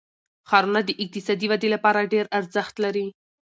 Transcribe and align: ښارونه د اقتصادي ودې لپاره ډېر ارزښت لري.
ښارونه 0.49 0.79
د 0.85 0.89
اقتصادي 1.03 1.47
ودې 1.51 1.69
لپاره 1.75 2.09
ډېر 2.13 2.25
ارزښت 2.37 2.75
لري. 2.85 3.07